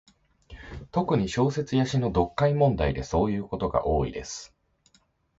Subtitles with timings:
[0.91, 4.51] 特に、小説や詩の読解問題でそういうことが多いです。